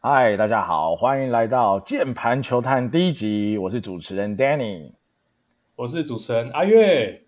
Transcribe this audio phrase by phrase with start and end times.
[0.00, 4.92] 嗨，大家好，欢迎来到键盘球探第一集，我是主持人 Danny，
[5.74, 7.24] 我是主持人阿月。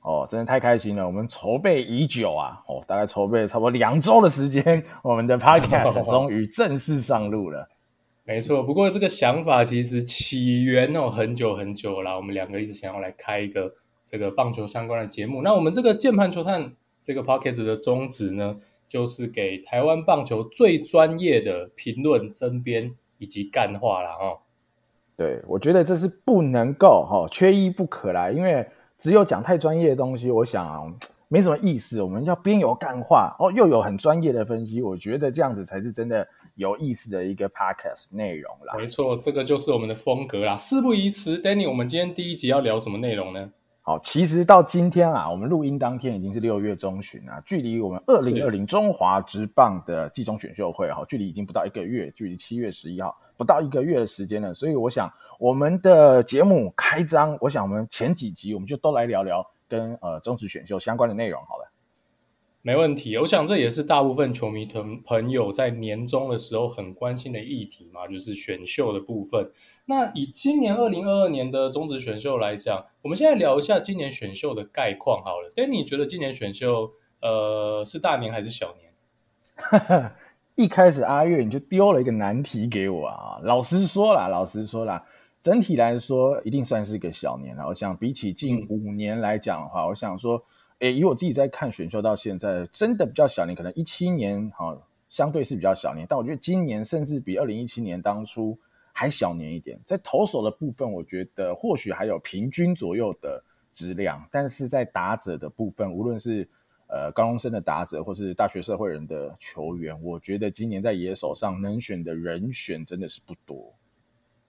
[0.00, 7.68] 哦，真的太开心了，我们筹备已久啊，哦，大概筹备差不多两周的时间， 我们的 Podcast 终于正式上路了。
[8.22, 13.74] 没错，不过这个想法其实起源哦很久很久了，我们两个一直想要来开一个
[14.06, 15.42] 这个棒球相关的节目。
[15.42, 18.56] 那我们这个键盘球探这个 Podcast 的宗旨呢，
[18.94, 24.38] 就是给台湾棒球最专业的评论、争编以及干话了哦。
[25.16, 28.64] 对，我觉得这是不能够哈，缺一不可啦，因为。
[28.96, 30.96] 只有讲太专业的东西，我想
[31.28, 32.00] 没什么意思。
[32.00, 38.74] 我们要边有干话哦，又有很专业的分析，我觉得这样子才是真的有意思的一个 podcast 内容啦。
[38.78, 40.56] 没错，这个就是我们的风格啦。
[40.56, 43.50] 事不宜迟，Danny，我们今天第一集要聊什么内容呢？
[43.86, 54.54] 好，其实到今天啊，我们录音当天已经是六月中旬啊，距离我们二零二零中华职棒的季中选秀会哈，距离已经不到一个月，距离七月十一号不到一个月的时间了。
[54.54, 61.70] 所以我想，我们的节目开张，我想我们前几集我们就都来聊聊跟呃中职选秀相关的内容好了。
[62.66, 69.50] 没问题，我想这也是大部分球迷朋朋友在年终的时候很关心的议题嘛，就是选秀的部分。
[69.84, 75.50] 那以今年二零二二年的中职选秀来讲，我们现在聊一下今年选秀的概况好了。
[75.56, 76.90] 哎，你觉得今年选秀
[77.20, 80.10] 呃是大年还是小年？
[80.56, 83.38] 一开始阿月你就丢了一个难题给我啊！
[83.42, 85.04] 老实说啦，老实说啦，
[85.42, 87.66] 整体来说一定算是一个小年了。
[87.66, 90.42] 我想比起近五年来讲的话，嗯、我想说。
[90.84, 94.76] 诶，以我自己在看选秀到现在，真的比较小年，可能一七年哈，
[95.08, 98.54] 相对是比较小年，但我觉得今年甚至比二零一七年当初
[98.92, 99.80] 还小年一点。
[99.82, 106.46] 在投手的部分，我觉得或许还有平均左右的质量，但是在打者的部分，无论是
[106.88, 113.72] 呃高中生的打者，或是大学社会人的球员，我觉得今年在野手上能选的人选真的是不多。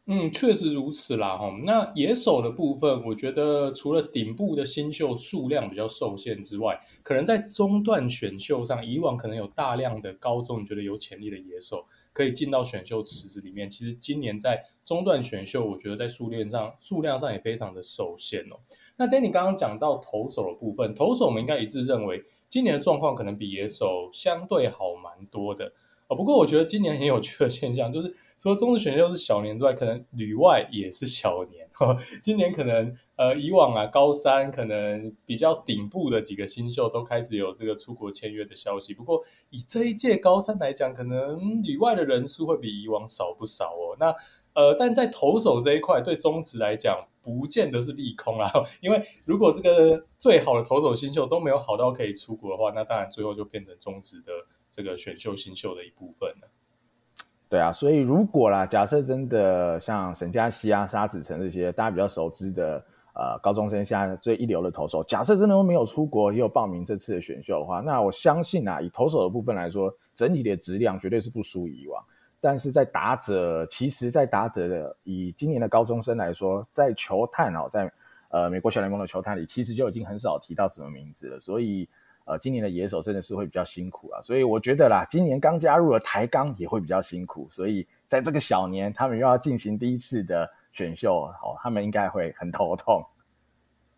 [0.08, 1.52] 嗯，确实如此啦，哈。
[1.64, 13.68] 那野手的部分，我觉得除了顶部的新秀数量比较受限之外，可能在中段选秀上，以往可能有大量的高中你觉得有潜力的野手可以进到选秀池子里面。
[13.68, 18.58] 其实今年在中段选秀，我觉得在数量上数量上也非常的受限哦。
[18.98, 25.74] 那 Danny 刚刚讲到投手的部分，投手我们应该一致认为，今年的状况可能比野手相对好蛮多的
[26.10, 26.16] 哦。
[26.16, 28.16] 不过我觉得今年很有趣的现象就是。
[28.38, 31.68] 除了中职选秀是小年之外，可能旅外也是小年。
[32.24, 38.94] 今年可能呃，以往啊，高三可能比较顶部的几个新秀都开始有这个出国签约的消息。
[38.94, 43.98] 不过以这一届高三来讲，可能旅外的人数会比以往少不少哦。
[44.00, 44.16] 那
[44.54, 48.50] 呃，但在投手这一块，对中职来讲，不见得是利空啦。
[48.80, 54.32] 因为如果这个最好的投手新秀都没有好到可以出国的话，那当然最后就变成中职的
[54.72, 56.50] 这个选秀新秀的一部分了。
[57.48, 62.84] 对啊，所以如果啦，假设真的像沈佳熙啊、沙子宸这些大家比较熟知的
[63.14, 72.04] 呃高中生，现在最一流的投手，假设真的都没有出国，也有报名这次的选秀的话，那我相信啊，以投手的部分来说，整体的质量绝对是不输以往。
[72.42, 77.92] 但是在打者，其实，在打者的以今年的高中生来说，在球探哦，在
[78.30, 81.88] 呃美国小联盟的球探里，其实就已经很少提到什么名字了，所以。
[82.26, 93.06] 呃，今年的野手真的是会比较辛苦啊，所以我觉得啦，今年刚加入了台钢也会比较辛苦，所以在这个小年，他们又要进行第一次的选秀，哦，他们应该会很头痛。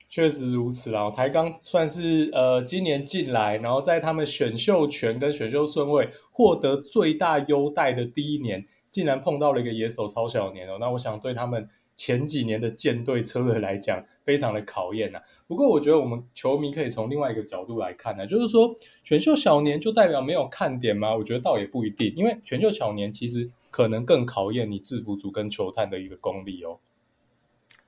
[0.09, 15.19] 确实如此啦，台钢算是呃今年进来，然后在他们选秀权跟选秀顺位获得最大优待的第一年，竟然碰到了一个野手超小年哦，那我想对他们前几年的舰队车队来讲，非常的考验呐。
[15.47, 21.15] 不过，我觉得我们球迷可以从另外一个角度来看呢，就是说选秀小年就代表没有看点吗？
[21.15, 26.77] 我觉得倒也不一定，因为选秀小年其实可能更考验你制服组跟球探的一个功力哦。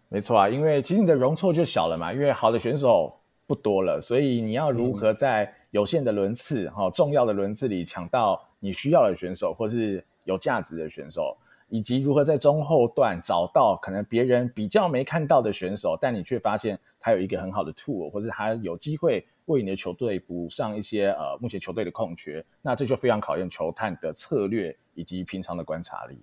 [0.09, 3.14] 没错啊，因为其实你的容错就小了嘛，因为好的选手
[3.46, 11.38] 不多了，所以你要如何在有限的轮次哈、嗯、重要的轮次里抢到你需要的选手，或是有价值的选手。
[11.70, 26.18] 以及如何在中后段找到可能别人比较没看到的选手，但你却发现他有一个很好的 tool，或者他有机会为你的球队补上一些呃目前球队的空缺，那这就非常考验球探的策略以及平常的观察力。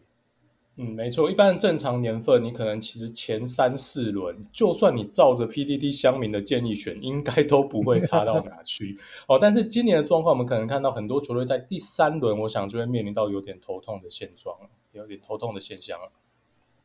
[0.78, 9.38] 嗯，没错，一般正常年份，你可能其实前三四轮，就算你照着 P D D 乡民的建议选，应该都不会差到哪去哦。
[9.40, 16.10] 但是今年的状况，我们可能看到很多球队在第三轮，我想就会面临到有点头痛的现状了有点头痛的现象了。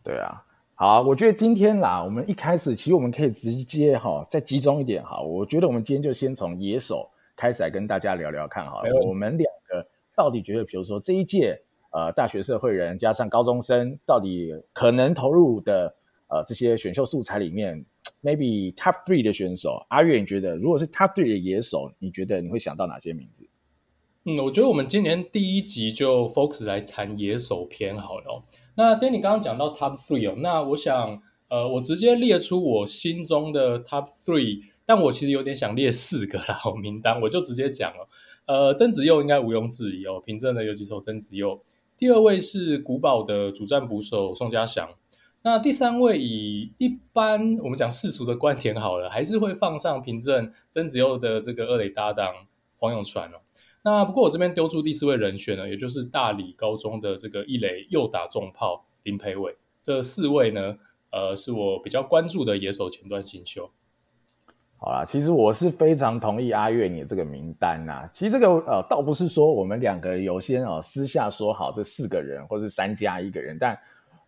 [0.04, 0.44] 对啊，
[0.76, 5.22] 好，我觉得今天啦，我们一开始其实我们可以直接哈，再集中一点哈。
[5.22, 8.90] 我觉得我们今天就先从野手开始来跟大家聊聊看好了。
[9.06, 11.62] 我们两个到底觉得，比如说这一届。
[11.94, 15.94] 呃大学社会人加上高中生，到底可能投入的
[16.30, 17.86] 呃这些选秀素材里面
[18.24, 23.46] ，maybe top three 的选手，阿月你觉得如果是 top three 的野手，你觉得你会想到哪些名字？
[24.24, 28.44] 嗯，我觉得我们今年第一集就 focus 来谈野手篇好了。
[28.76, 38.08] 那 Danny 刚刚讲到 top three 哦，那我想，呃，我直接列出我心中的 top three，但我其实有点想列四个啦，好名单我就直接讲了。
[38.46, 41.60] 呃，曾子佑应该毋庸置疑哦，平镇的游击手曾子佑。
[41.98, 44.88] 第二位是古堡的主战捕手宋家祥。
[45.42, 52.32] 那第三位以一般我们讲世俗的观点好了，还是会放上平镇曾子佑的这个二垒搭档
[52.78, 53.38] 黄永传哦。
[53.84, 59.56] 那不过我这边丢出第四位人选呢，也就是大理高中的这个一垒右打重炮林培伟。
[59.82, 60.78] 这四位呢，
[61.12, 63.70] 呃，是我比较关注的野手前段新秀。
[64.78, 68.08] 好啦，其实我是非常同意阿月你的这个名单呐。
[68.14, 73.58] 其实这个呃，倒不是说我们两个有先哦私下说好这四个人，或是三加一个人。
[73.60, 73.78] 但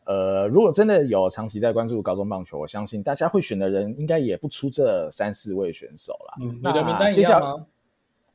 [0.06, 6.36] 呃，如果真的有长期在关注高中棒球，我相信大家会选的人应该也不出这三四位选手啦。
[6.42, 7.66] 嗯，你的名单一样吗？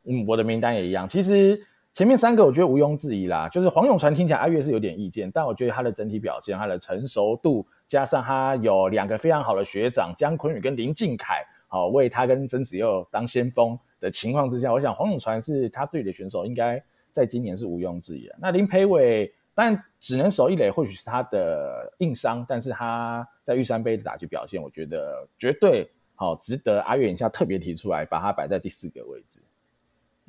[0.09, 1.07] 嗯，我的名单也一样。
[1.07, 1.61] 其实
[1.93, 18.37] 前面三个我觉得毋庸置疑啦，就是黄永传听起来阿月是有点意见，但我觉得他的整体表现、他的成熟度，加上他有两个非常好的学长江坤宇跟林靖凯，好、哦、为他跟曾子佑当先锋的情况之下，我想黄永传是他队的选手，应该在今年是毋庸置疑的。
[18.41, 29.41] 那林培伟当然只能守一垒，或许是他的硬伤，但是他在玉山杯的打击表现，我觉得绝对好、哦、值得阿月一下特别提出来，把他摆在第四个位置。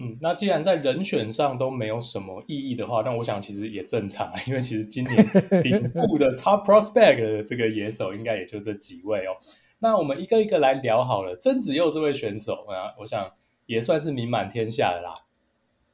[0.02, 5.30] 嗯，那既然在人选上都没有什么意义的话，那我想其实也正常，因为其实今年
[5.62, 9.36] 顶部的 top prospect 的这个野手应该也就这几位哦。
[9.80, 11.36] 那我们一个一个来聊好了。
[11.36, 13.30] 曾子佑这位选手啊，我想
[13.66, 15.14] 也算是名满天下的啦。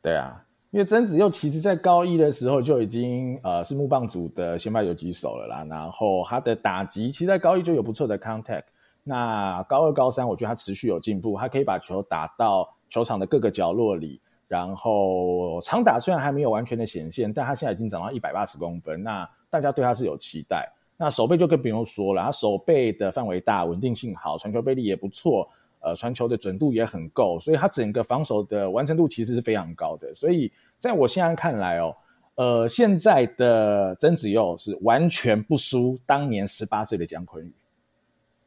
[0.03, 8.65] 对啊，因为曾子佑其实在高一的时候就已经呃是木棒组的先发游击手了啦，然后他的打击其实在高一就有不错的 contact。
[9.03, 12.74] 那高二、高三，我觉得他持续有进步，他可以把球打到。
[12.95, 20.71] 球场的各个角落里，然后长打虽然还没有完全的显现，但他现在已经长到一百八十公分，那大家对他是有期待。
[20.95, 25.45] 那手背就更不用说了，他手背的范围大，稳定性好，传球背力也不错，
[25.81, 30.13] 呃，传球的准度也很够，所以他整个防守的完成度其实是非常高的。
[30.13, 31.93] 所以在我现在看来哦，
[32.35, 37.51] 呃，现在的曾子佑是完全不输当年十八岁的江坤宇。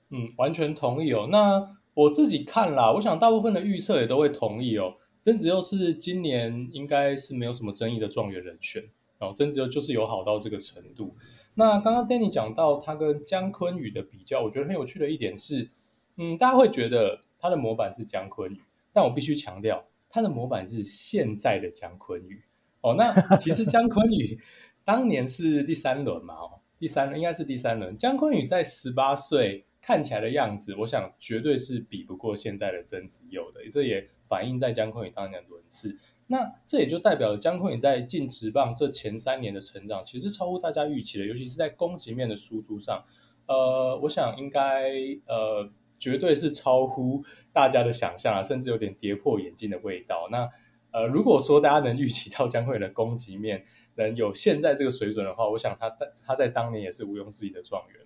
[0.09, 1.29] 嗯，完全同意哦。
[1.31, 1.69] 那
[1.99, 4.95] 我自己看啦，我想大部分的预测也都会同意哦。
[5.21, 9.33] 曾子佑是今年应该是没有什么争议的状元人选哦。
[9.35, 11.17] 曾子佑就是有好到这个程度。
[11.55, 15.71] 那刚刚 Danny 讲到他跟姜坤宇的比较，我觉得很有趣的一点是，
[16.19, 18.61] 嗯，大家会觉得他的模板是姜坤宇，
[18.93, 22.41] 但我必须强调，他的模板是现在的姜坤宇
[22.83, 22.94] 哦。
[22.94, 24.39] 那其实江坤宇
[24.85, 27.97] 当年是第三轮嘛，哦，第三轮应该是第三轮。
[27.97, 29.65] 江坤宇在十八岁。
[29.88, 35.96] 看起来的样子，我想绝对是比不过现在的曾子佑的，这也反映在江坤宇当年的轮次。
[36.26, 43.02] 那这也就代表了江坤宇在进职棒这前三年的成长，其实超乎大家预期的，尤其是在攻击面的输出上。
[43.46, 44.93] 呃，我想应该
[45.25, 45.67] 呃，
[45.99, 50.29] 绝对是超乎大家的想象啊，甚至有点跌破眼镜的味道。
[50.31, 50.46] 那
[50.91, 53.64] 呃，如果说大家能预期到姜昆宇的攻击面
[53.94, 55.88] 能有现在这个水准的话，我想他
[56.26, 58.05] 他在当年也是毋庸置疑的状元。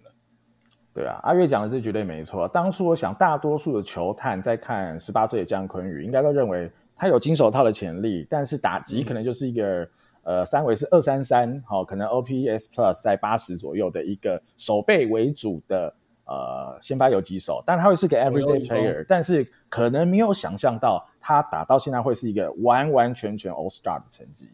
[0.94, 2.46] 对啊，阿月讲的这绝对没错。
[2.48, 9.82] 当初我想，大多数的球探在看十八岁的江坤宇，应该都认为他有金手套的潜力，但是打击可能就是一个、
[10.24, 15.94] 嗯、呃三围是二三三，好，可能 OPS Plus 在八十左右的一个守备为主的
[16.26, 24.50] 呃先发游击手，但他会是个 Everyday Player，但是可能没有想象到他打到现在会是一个完完全全 All Star 的成绩。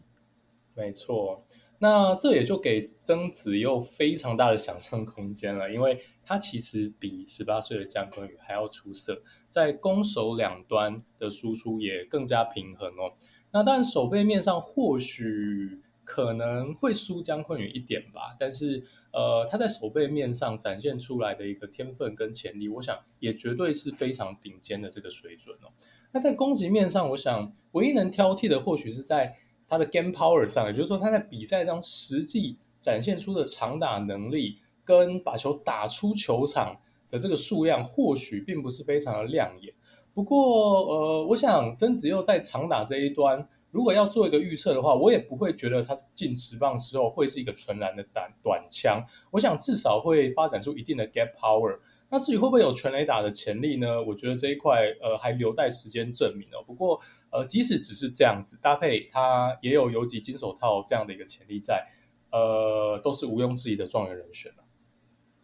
[0.73, 1.43] 没错。
[1.81, 13.13] 那这也就给曾子佑非常大的想象空间了，因为他其实比十八岁的江坤宇还要出色，在攻守两端的输出也更加平衡哦。
[13.51, 18.83] 那当然守备面上或许可能会输江坤宇一点吧，但是
[19.13, 25.71] 呃，他在守备面上展现出来的一个天分跟潜力，我想也绝对是非常顶尖的这个水准哦。
[26.11, 29.37] 那在攻击面上，我想唯一能挑剔的或许是在。
[29.69, 36.75] 他的 game power 上，也就是说他在比赛中实际展现出的长打能力，跟把球打出球场
[37.09, 39.73] 的这个数量，或许并不是非常的亮眼。
[40.13, 49.05] 不过，呃，我想曾子佑在长打这一端，如果要做一个预测的话，我也不会觉得他进职棒之后会是一个纯然的短短枪。
[49.31, 51.77] 我想至少会发展出一定的 gap power。
[52.11, 54.01] 那至于会不会有全垒打的潜力呢？
[54.03, 56.63] 我觉得这一块呃还留待时间证明哦。
[56.65, 56.99] 不过
[57.31, 61.87] 呃，即使只是这样子搭配，它也有游击金手套这样的一个潜力在，
[62.31, 64.63] 呃，都是毋庸置疑的状元人选了。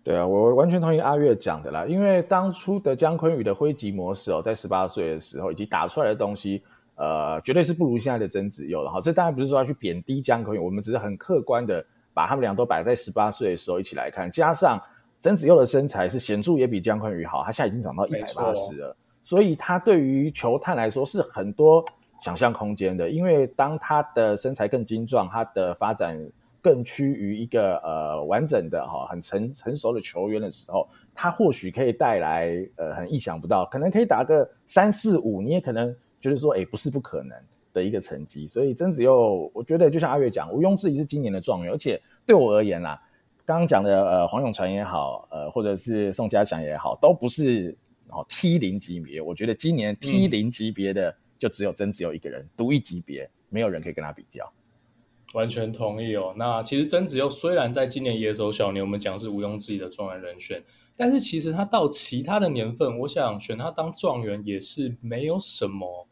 [0.04, 6.62] 对啊，我完全同意阿月讲的啦，因为当初的姜昆宇的挥击模式哦，在十八岁的时候以及打出来的东西，
[6.96, 9.02] 呃，绝对是不如现在的曾子佑了哈。
[9.02, 14.80] 这当然不是说要去贬低姜昆宇，我们只是很客观的把他们俩都摆在十八岁的时候一起来看，加上
[15.20, 18.96] 曾子佑的身材是显著也比姜昆宇好，他现在已经长到一百八十了。
[19.26, 21.84] 所以他对于球探来说是很多
[22.22, 26.16] 想象空间的，因为当他的身材更精壮，他的发展
[26.62, 35.92] 更趋于一个呃完整的哈很成成熟的球员的时候，他或许可以带来呃很意想不到，可能可以打个三四五，你也可能
[36.22, 37.36] 觉得说哎不是不可能
[37.74, 38.46] 的一个成绩。
[38.46, 43.02] 所以曾子佑，我觉得就像阿月讲，毋庸置疑是今年的状元，而且对我而言啦，
[43.44, 47.76] 刚刚讲的呃黄永传也好，呃或者是宋家祥也好，都不是。
[48.16, 54.52] 哦，T 零级别，我觉得今年 T 零级别的就只有曾子佑一个人，独、嗯、一级别，没有人可以跟他比较。
[55.34, 56.34] 完全同意哦。
[56.38, 60.64] 那其实曾子佑虽然在今年野手小年，我们讲是毋庸置疑的状元人选，
[60.96, 66.08] 但是其实他到其他的年份，我想选他当状元也是没有什么。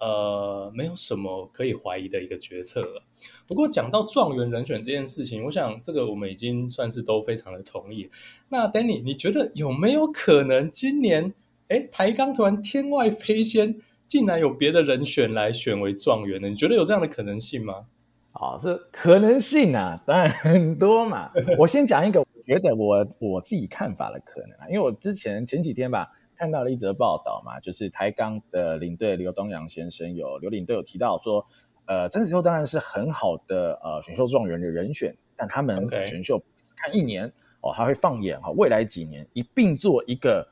[0.00, 3.02] 呃，没有什么可以怀疑的一个决策了。
[3.46, 8.10] 不过讲到状元人选这件事情，我想这个我们已经算是都非常的同意。
[8.50, 11.32] 那 Danny，你觉得有没有可能今年，
[11.68, 13.74] 哎，台钢突然天外飞仙，
[14.06, 16.48] 竟然有别的人选来选为状元呢？
[16.48, 17.86] 你觉得有这样的可能性吗？
[18.32, 21.30] 啊、哦，这可能性啊，当然很多嘛。
[21.58, 26.10] 我先讲一个，我觉得我我自己看法的可能啊，因为我之前前几天吧。
[26.36, 31.46] 看到了一则报道嘛，就是台钢的领队刘东阳先生有刘领队有提到说，
[31.86, 36.42] 呃，曾子秋当然是很好的呃选秀状元的人选，但他们选秀
[36.76, 40.44] 看一年.哦，他会放眼哈、哦、未来几年一并做一个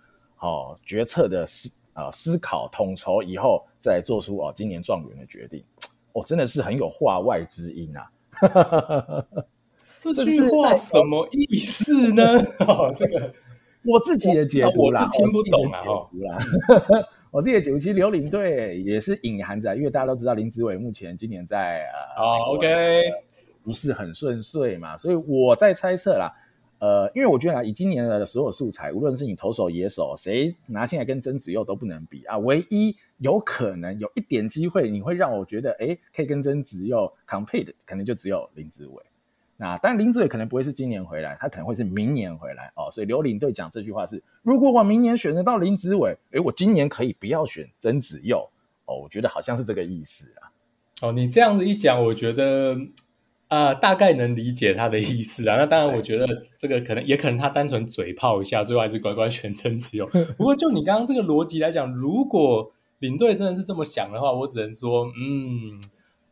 [0.42, 5.64] 哦决策的思啊、呃、思考统筹以后再做出哦今年状元的决定，
[6.12, 8.10] 哦真的是很有话外之音啊，
[9.98, 12.38] 这句话什么意思呢？
[12.66, 13.32] 哦这个。
[13.84, 15.82] 我自己的解读啦，我是听不懂啊。
[17.32, 21.84] 我自己的解读，其实刘领队也是隐含着，因为大家都知道林子伟目前今年在
[22.16, 23.02] 呃，哦，OK，
[23.64, 26.32] 不是很顺遂嘛，所以我在猜测啦，
[26.82, 32.36] 呃，因为我觉得啊，以今年的所有素材，无论是你投手、野手，谁拿进来跟曾子佑都不能比啊。
[32.38, 39.00] 唯一有可能有一点机会，你会让我觉得，哎，可以跟曾子佑 compete，可能就只有林子伟。
[39.56, 42.90] 那但，林子伟可能不会是今年回来，他可能会是明年回来哦。
[42.90, 48.44] 所以刘领队讲这句话是：如果我明年选得到林子伟，哎，我今年可以不要选曾子佑
[48.86, 48.98] 哦。
[49.00, 50.50] 我觉得好像是这个意思啊。
[51.02, 52.76] 哦，你这样子一讲，我觉得、
[53.52, 55.56] 呃，大概能理解他的意思啊。
[55.56, 60.06] 那当然，我觉得这个可能也可能他单纯嘴炮一下，最后还是乖乖选曾子佑。
[60.38, 65.80] 不过就你刚刚这个逻辑来讲，如果领队真的是这么想的话，我只能说，嗯。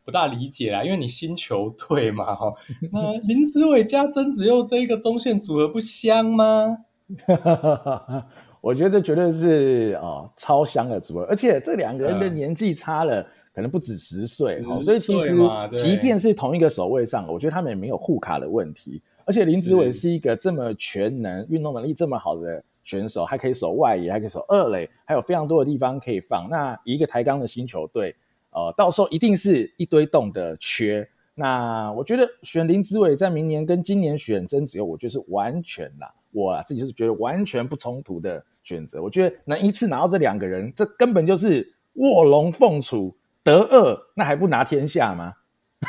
[0.03, 2.51] 不大理解啦，因为你新球队嘛，哈，
[2.91, 6.79] 那林子伟加曾子佑这一个中线组合不香吗？
[8.61, 15.35] 我觉得这绝对是哦超香的组合，而且这两个人的年纪差了，嗯、可能不止十岁，哈，所以其实
[15.75, 19.01] 即便是同一个守卫上，我觉得他们也没有互卡的问题。
[19.25, 26.49] 而且林子伟是一个这么全能、运动能力这么好的选手，还可以守外野，还可以守二垒，还有非常多的地方可以放。
[26.49, 28.15] 那一个台钢的新球队。
[28.53, 31.07] 呃，到时候一定是一堆洞的缺。
[31.33, 39.01] 那我觉得选林子伟在明年跟今年选曾子佑，我觉得是完全啦，我啊自己是觉得完全不冲突的选择。
[39.01, 45.33] 我觉得能一次拿到这两个人，这根本就是卧龙凤雏得二，那还不拿天下吗？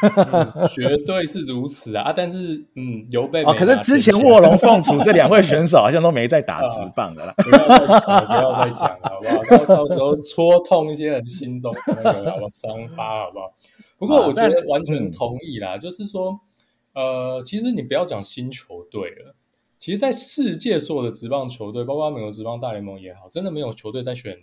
[0.00, 2.14] 嗯、绝对是如此啊！
[2.16, 9.66] 但是，嗯，刘备哦，可是之前卧龙凤雏这两位选手好像都没在打直棒的啦， 不要再讲，不要再讲了，好不好？
[9.66, 13.52] 到到时候戳痛一些人心中的那个什么伤疤，好不好？
[13.98, 16.40] 不过我觉得完全同意啦，就是说，
[16.94, 19.34] 呃，其实你不要讲新球队了，
[19.76, 24.38] 其实，在世界所有的职棒球队，包括美国职棒大联盟也好，真的没有球队在选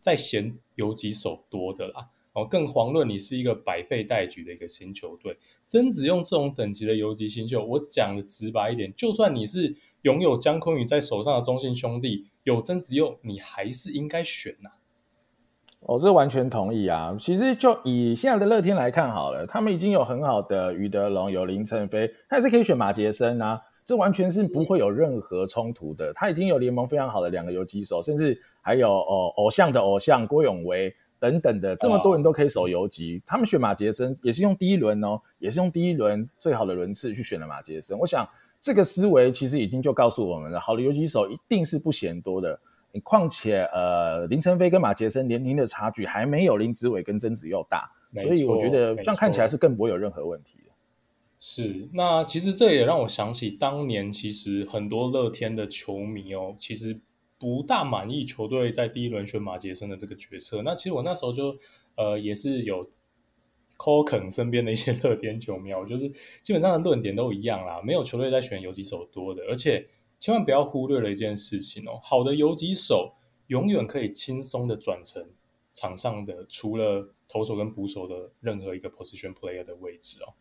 [0.00, 2.06] 在嫌游击手多的啦。
[2.34, 5.36] 哦，更遑论你是一个百废待举的一个新球队，
[5.68, 9.72] 曾子用这种等级的游击新秀，我讲的直白一点，就算你是
[10.02, 14.82] 拥有江坤宇在手上的中信兄弟，有曾子用，你还是应该选呐、啊。
[15.86, 17.16] 哦，这完全同意啊。
[17.20, 26.12] 其实就以现在的乐天来看好了，他们已经有很好的余德龙，有林晨飞，他是可以选马杰森啊，这完全是不会有任何冲突的。
[26.12, 30.92] 他已经有联盟非常好的两个游击手，甚至还有哦偶像的偶像郭永维。
[31.24, 37.98] 等等的，这么多人都可以守游击，哦、他们选马杰森也是用第一轮哦，也是用第一轮最好的轮次去选了马杰森。
[37.98, 38.28] 我想
[38.60, 42.58] 这个思维其实已经就告诉我们了，好的游击手一定是不嫌多的。
[42.92, 50.70] 你况且呃林晨飞跟马杰森年龄的差距还没有林子伟跟曾子佑大，所以我觉得这样看起来是更不会有任何问题的。
[51.40, 57.00] 是，那其实这也让我想起当年其实很多乐天的球迷哦，其实
[57.44, 60.62] 不大满意球队在第一轮选马杰森的这个决策。
[60.62, 61.58] 那其实我那时候就
[61.96, 62.88] 呃也是有。
[63.76, 66.08] call 肯身边的一些乐天球迷，就是
[66.42, 69.84] 基本上的论点都一样啦，没有球队在选游击手多的，而且
[70.16, 73.12] 千万不要忽略了一件事情哦，好的游击手
[73.48, 75.28] 永远可以轻松的转成
[75.72, 80.32] 场上的除了投手跟捕手的任何一个 position player 的位置哦。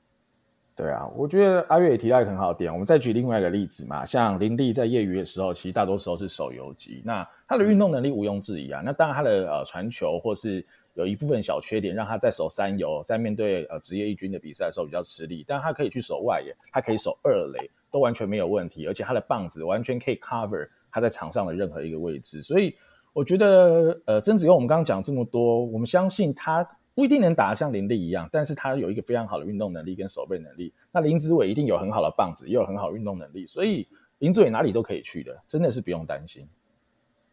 [0.76, 10.66] 对啊，我觉得阿月也提到一个很好的点，我们再举另外一个例子嘛，像林立在业余的时候，其实大多时候是守游击，那他的运动能力毋庸置疑啊，那当然他的呃传球或是。
[10.96, 15.44] 有一部分小缺点，让他在守三游，在面对呃职业一军的比赛的时候比较吃力。
[15.48, 18.86] 但他可以去守外野，他可以守二垒，都完全没有问题。
[18.86, 22.44] 而且他的棒子完全可以 cover 他在场上的任何一个位置。
[22.44, 22.76] 所以
[23.12, 26.64] 我觉得，呃，曾子佑我们刚刚讲这么多，我们相信他
[26.96, 30.74] 不一定能打得像林立一样，但是他有一个非常好的运动能力跟守备能力。
[30.92, 33.88] 那林子伟一定有很好的棒子，也有很好的运动能力，所以
[34.20, 36.48] 林子伟哪里都可以去的，真的是不用担心。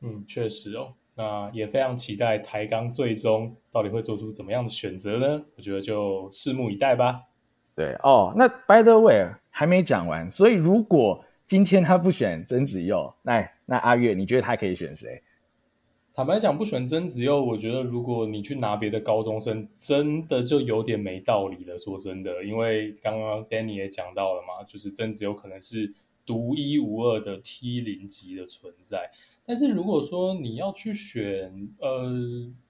[0.01, 0.93] 嗯，确实哦。
[1.15, 5.45] 那也非常期待台钢最终到底会做出怎么样的选择呢？
[5.57, 7.21] 我觉得就拭目以待吧。
[7.77, 15.23] 对哦，那 By the way 还没讲完，所以如果今天他不选曾子佑，那那阿月你觉得他可以选谁？
[16.13, 21.79] 坦白讲，不选曾子佑，我觉得如果你去拿别的高中生，真的就有点没道理了。
[21.79, 25.95] 说真的，因为刚刚 Danny 也讲到了嘛，就是曾子佑可能是
[26.27, 29.11] 独一无二的 T 零级的存在。
[29.47, 32.11] 但是如果说你要去选呃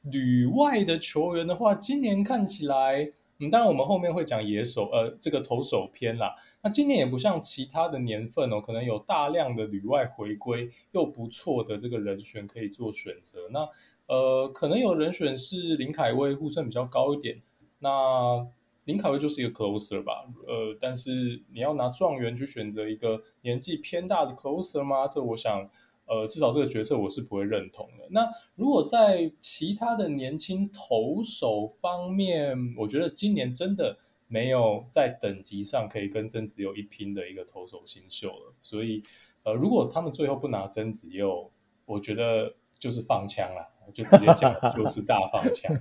[0.02, 6.34] 旅外的球员的话，今年看起来，嗯，当然我们后面会讲野手，呃，这个投手篇啦。
[6.62, 13.48] 那今年也不像其他的年份哦，可能有大量的旅外回归又不错的这个人选可以做选择。
[13.50, 13.66] 那
[14.06, 17.40] 呃，可能有人选是林凯威，呼声比较高一点。
[17.78, 18.46] 那
[18.84, 25.08] 林凯威就是一个 closer 吧，呃，但是你要拿状元去选择一个年纪偏大的 closer 吗？
[25.08, 25.70] 这我想。
[26.10, 28.04] 呃，至少这个角色我是不会认同的。
[28.10, 33.96] 那如果在其他的年轻投手方面，我觉得今年真的
[34.26, 38.52] 没有在等级上可以跟曾子佑一拼的一个投手新秀了。
[38.60, 39.00] 所以，
[39.44, 41.48] 呃，如果他们最后不拿曾子佑，
[41.84, 45.72] 我觉得就是放枪了，就直接讲 就是大放枪。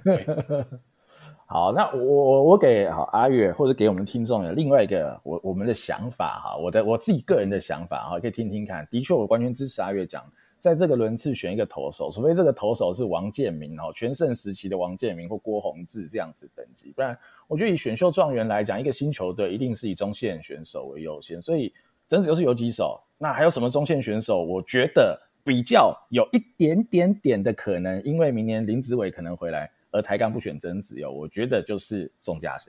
[1.52, 8.88] 好，那我我我给好阿月或者给我们听众有另外一个我我们的想法哈，我的我自己个人的想法哈，可以听听看。
[8.92, 10.24] 的确，我完全支持阿月讲，
[10.60, 21.42] 在这个轮次选一个投手，除非这个投手是王建民哦，全盛时期的王建民或郭泓志这样子等级，不然我觉得以选秀状元来讲，一个新球队一定是以中线选手为优先。
[21.42, 21.74] 所以，
[22.08, 24.44] 真子又是有几手，那还有什么中线选手？
[24.44, 29.68] 我觉得比较有一点点点的可能，因为明年林子伟可能回来。
[29.92, 32.68] 而台钢不选曾子佑，我觉得就是宋家祥。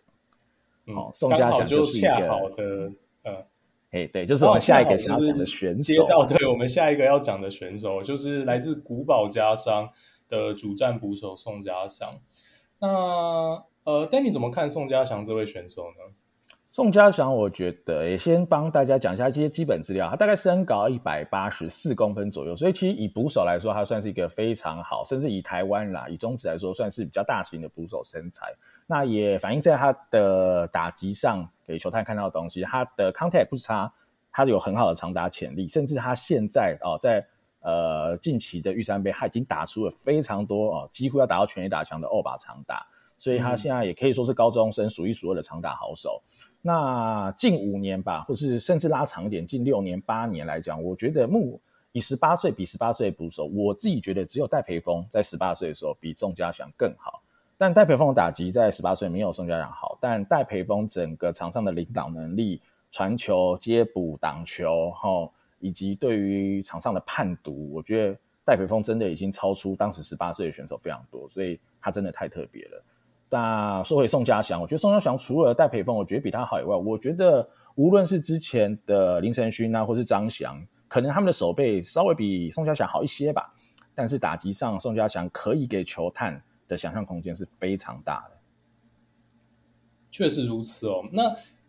[0.86, 2.92] 嗯、哦，宋家祥就是一个好的，
[3.24, 3.46] 呃，
[3.90, 5.92] 哎，对，就是我们下一个想要讲的选手。
[5.92, 9.88] 接到对我们下一个要讲的选手，就是来自古堡家商
[10.28, 12.18] 的主战捕手宋家祥。
[12.78, 12.88] 那
[13.84, 16.14] 呃，Danny 怎么看宋家祥这位选手呢？
[16.70, 20.08] 宋家祥，我觉得也先帮大家讲一下这些基本资料。
[20.08, 28.46] 他大概身高一百八十四公分左右，所以其实以捕手来说，他算是一个非常好，甚至以台湾啦，以中职来说，算是比较大型的捕手身材。
[28.86, 33.92] 那也反映在他的打击上，给球探看到的东西，他的 contact 不差，
[34.30, 37.26] 他有很好的长打潜力，甚至他现在哦，在
[37.62, 42.86] 呃近期的玉山杯，他已经打出了非常多哦，几乎要达到全垒打墙的二把长打，
[43.18, 46.22] 所以他现在也可以说是高中生数一数二的长打好手。
[46.62, 51.58] 那近五年吧，或是甚至拉长一点，近六年、八年来讲，我觉得目
[51.92, 57.22] 以十八岁比十八岁捕手，我自己觉得只有戴培峰在十八岁的时候比宋家祥更好。
[57.56, 72.82] 但戴培峰的打击在十八岁没有宋家祥好，但戴培峰整个场上的领导能力、传球、接捕、挡球，齁，以及对于场上的判读，我觉得戴培峰真的已经超出当时十八岁的选手非常多，所以他真的太特别了。
[73.32, 83.54] 那说回宋家祥，我觉得宋家祥除了戴培峰，我觉得比他好以外，我觉得无论是之前的林承勋啊，或是张翔，可能他们的守备稍微比宋家祥好一些吧。
[83.94, 88.36] 但是打击上，宋家祥可以给球探的想象空间是非常大的。
[90.10, 91.04] 确实如此哦。
[91.12, 91.22] 那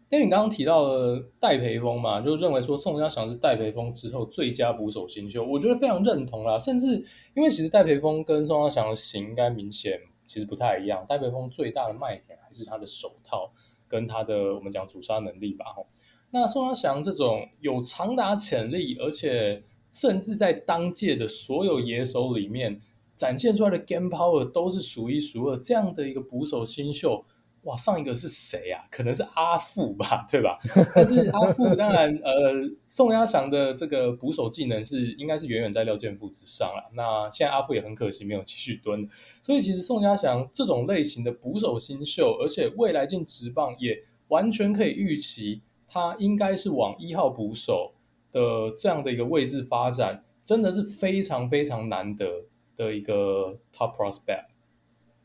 [0.09, 6.57] 因为你刚刚提到的戴培峰嘛，就认为说宋家祥是戴培峰之后最佳捕手新秀，我觉得非常认同啦。
[6.57, 9.99] 甚至因为其实戴培峰跟宋家祥的型应该明显。
[10.31, 13.51] 其实不太一样，戴培峰最大的卖点还是他的手套
[13.85, 15.65] 跟他的我们讲主杀能力吧。
[15.75, 15.87] 吼，
[16.29, 22.79] 那宋亚祥这种有长达潜力，而且甚至在当届的所有野手里面
[23.13, 27.25] 展现出来的 game power 都是数一数二，这样的一个捕手新秀。
[27.63, 28.83] 哇，上一个是谁啊？
[28.89, 30.57] 可能是阿富吧， 对吧？
[30.95, 32.53] 但是阿富当然，呃，
[32.87, 36.89] 宋家祥的这个捕手技能是应该是远远在廖健富之上了。
[36.95, 39.07] 那现在阿富也很可惜没有继续蹲，
[39.43, 43.95] 所以其实宋家祥这种类型的捕手新秀，而且未来进职棒也
[44.29, 47.93] 完全可以预期，他应该是往一号捕手
[48.31, 52.45] 的这样的一个位置发展，真的是非常非常难得
[52.75, 54.45] 的一个 top prospect。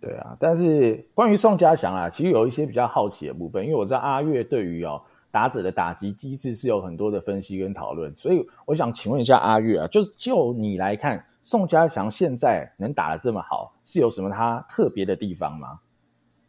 [0.07, 15.81] 对啊，但是关于宋家祥啊，其实有一些比较好奇的部分，因为我知道阿月对于哦打者的打击机制是有很多的分析跟讨论，所以我想请问一下阿月啊，就是就你来看，宋家祥现在能打得这么好，是有什么他特别的地方吗？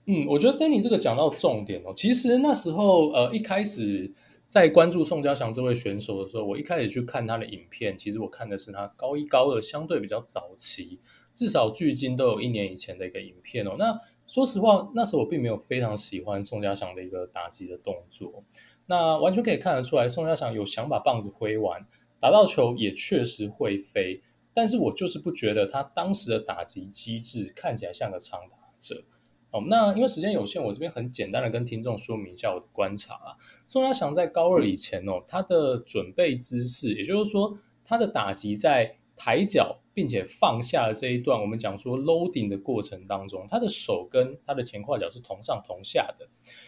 [0.06, 4.14] 嗯，我觉得 Danny 这个讲到重点哦，其实那时候呃一开始
[4.48, 11.00] 在关注宋家祥这位选手的时候，我一开始去看他的影片，其实我看的是他高一高二相对比较早期。
[11.38, 13.76] 至少距今都有一年以前的一个影片哦。
[13.78, 18.44] 那说实话，那时候我并没有非常喜欢宋家祥的一个打击的动作。
[18.88, 21.86] 那完全可以看得出来，宋家祥有想把棒子挥完，
[22.20, 24.20] 打到球也确实会飞。
[24.56, 29.04] 但是我就是不觉得他当时的打击机制看起来像个长打者。
[29.52, 33.38] 哦，那因为时间有限，我这边很简单的跟听众说明一下我的观察啊。
[33.68, 39.78] 宋家祥在高二以前哦，他的准备姿势，也就是说他的打击在抬脚。
[39.98, 46.28] 并且放下了这一段，我们讲说 loading 的过程当中，他的手跟他的前胯脚是同上同下的，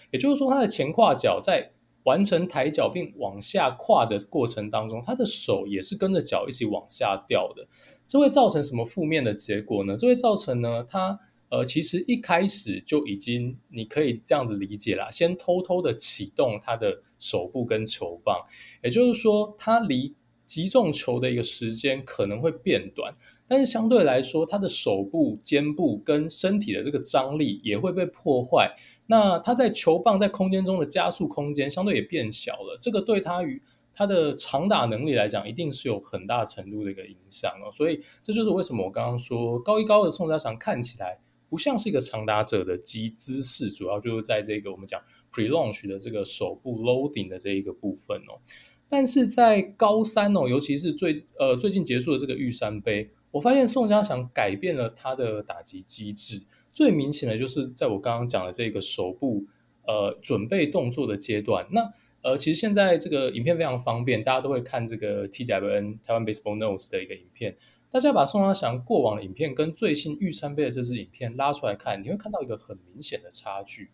[0.09, 1.69] 也就是说，他的前胯脚在
[2.05, 7.67] 完成抬脚并往下跨的过程当中，他的手也是跟着脚一起往下掉的。
[8.07, 9.95] 这会造成什么负面的结果呢？
[9.95, 18.43] 这会造成呢，他呃，其实一开始就已经，你可以这样子理解啦，先偷偷的启动他的手部跟球棒，
[18.81, 20.15] 也就是说，他离。
[20.49, 23.13] 击中球的一个时间可能会变短，
[23.47, 28.75] 但是相对来说，他的手部、肩部跟身体的这个张力也会被破坏。
[29.05, 33.61] 那他在球棒在空间中的加速空间相对也变小了，这个对他与
[33.93, 37.71] 他的长打能力来讲，一定是有很大程度的一个影响哦。
[37.71, 44.99] 所以这就是为什么我刚刚说高一高的宋家祥看起来不像是一个长打者的机姿势，主要就是在这个我们讲
[45.31, 48.41] pre-launch 的这个手部 loading 的这一个部分哦。
[48.89, 56.43] 但是在高三哦，尤其是最呃最近结束的这个玉山杯，我发现宋家祥改变了他的打击机制。
[56.73, 59.45] 最明显的就是在我刚刚讲的这个手部
[59.85, 61.67] 呃准备动作的阶段。
[61.71, 67.57] 那呃其实现在这个影片非常方便，大家都会看这个 TWN 台湾 Baseball Notes 的一个影片。
[67.91, 73.89] 大家把宋家祥过往的影片跟最新玉山杯的这支影片拉出来看，你会看到一个很明显的差距，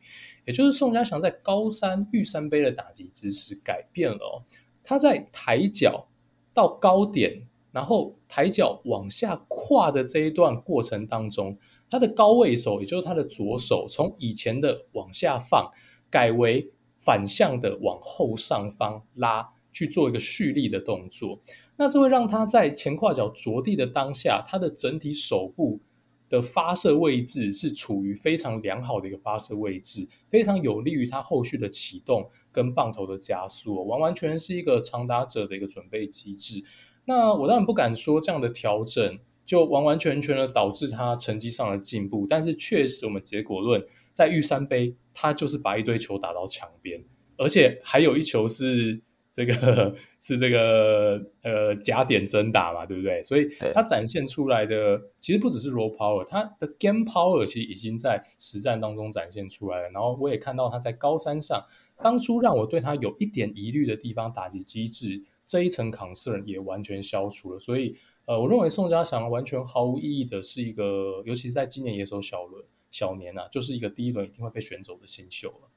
[0.45, 4.43] 也就是宋家祥在高三玉山杯的打击姿势改变了。
[4.85, 6.07] 他在抬脚
[6.53, 11.57] 到高点，然后抬脚往下跨的这一段过程当中，
[11.89, 15.69] 他的高位手，也就是他的左手，从以前的往下放，
[16.09, 16.71] 改为
[17.01, 21.39] 反向的往后上方拉，去做一个蓄力的动作。
[21.77, 25.79] 那这会让他在前胯脚着地的当下，他的整体手部
[26.27, 36.63] 的发射位置是处于非常良好的一个发射位置，非常有利于他后续的启动跟棒头的加速，完完全全是一个长打者的一个准备机制。
[37.05, 47.03] 那我当然不敢说这样的调整就完完全全的导致他成绩上的进步，但是确实我们结果论在玉山杯，他就是把一堆球打到墙边，
[47.37, 49.01] 而且还有一球是。
[49.35, 53.21] 这个是这个呃假点真打嘛，对不对？
[53.21, 59.89] 所以它展现出来的其实不只是 raw power，它的 game power 其实已经在实战当中展现出来了。
[59.89, 61.61] 然后我也看到他在高山上，
[62.01, 67.59] 当初让我对他有一点疑虑的地方，打击机制这一层 concern 也完全消除了。
[67.59, 75.67] 所以呃，我认为宋家祥完全毫无意义的是一个，尤其是在今年野手小轮小年啊，就是一个第一轮一定会被选走的新秀了。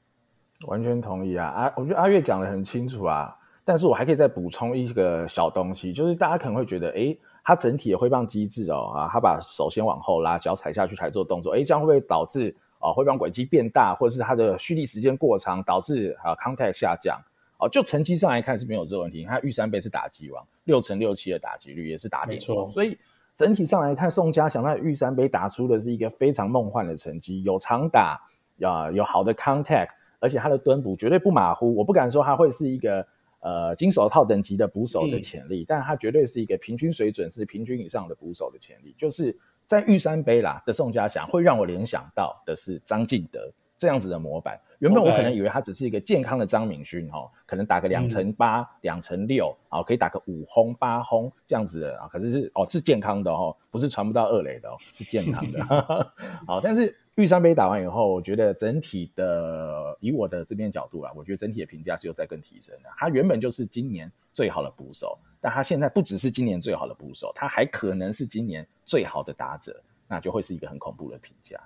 [0.67, 1.47] 完全同意啊！
[1.47, 3.35] 啊，我觉得阿月讲的很清楚啊。
[3.69, 17.15] 但是我还可以再补充一个小东西，就是大家可能会觉得，诶，它整体的挥棒机制哦，啊，他把手先往后拉，脚踩下去才做动作，诶，这样会不会导致啊挥棒轨迹变大，或者是它的蓄力时间过长，导致啊 contact 下降？
[17.59, 19.23] 哦，就成绩上来看是没有这个问题。
[19.23, 22.67] 他玉山杯是打击王，六成六七的打击率也是打点，没错。
[22.69, 22.97] 所以
[23.35, 28.19] 整体上来看，宋家祥在玉山杯打出的是一个非常梦幻的成绩，有长打，
[28.63, 31.75] 啊，有好的 contact，而且他的蹲捕绝对不马虎。
[31.75, 33.05] 我不敢说他会是一个。
[33.41, 38.93] 呃，金手套等级的捕手的潜力，嗯、但他绝对是一个平均水准，是平均以上的捕手的潜力。
[38.97, 44.59] 就是在玉山杯啦的宋家祥，会让我联想到的是张敬德这样子的模板。
[44.79, 55.61] 原本我可能以为他只是一个健康的张敏勋哈，可能打个两成八、两成六啊，可以打个五轰八轰这样子的啊，可是是哦是健康的哦，不是传不到二垒的哦，是健康的。
[56.47, 62.89] 好，但是玉山杯打完以后，我觉得整体的以我的这边角度啊，我觉得整体的评价是有在更提升的。
[62.95, 71.59] 他原本就是今年最好的捕手，但他现在不只是今年最好的捕手，他还可能是今年最好的打者，那就会是一个很恐怖的评价。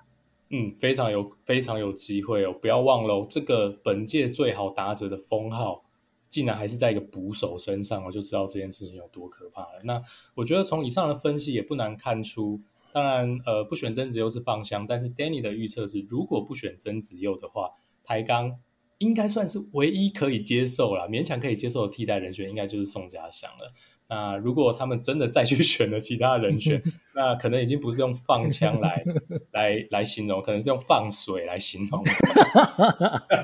[0.50, 2.52] 嗯，非常有非常有机会哦！
[2.52, 5.84] 不要忘了，这个本届最好打者的封号，
[6.28, 9.82] 竟然还是在一个捕手身上，我就知道这件事情有多可怕了。
[9.84, 10.02] 那
[10.34, 12.60] 我觉得从以上的分析也不难看出，
[12.94, 17.70] 当然，呃，不选曾子佑是放枪，但是 Danny 的预测是，如果不选曾子佑的话，
[18.04, 18.52] 台钢
[18.98, 23.72] 应该算是唯一可以接受了，勉强可以接受的替代人选，应该就是宋家祥了。
[24.06, 26.80] 那如果他们真的再去 选了其他人选，
[27.16, 29.02] 那可能已经不是用放枪来
[29.50, 32.00] 来来形容，可能是用放水来形容。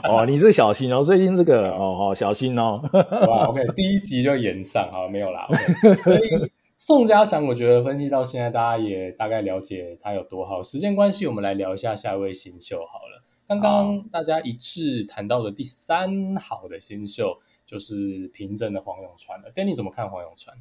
[0.04, 2.80] 哦，你是小心哦，最近这个哦哦，小心哦。
[2.92, 5.48] 哇，OK，第一集就演上好，没有啦。
[5.50, 6.50] Okay、所以
[6.82, 10.62] 宋家祥，我觉得分析到现在，大家也大概了解他有多好。
[10.62, 13.22] 时间关系，我们来聊一下下一位新秀好了。
[13.46, 17.38] 刚刚大家一致谈到的第三好的新秀。
[17.66, 19.52] 就是平镇的黄永川了。
[19.52, 20.56] Danny 怎么看黄永川？